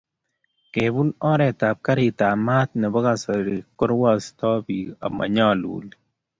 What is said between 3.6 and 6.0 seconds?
ko rwaostoi piik amanyaluli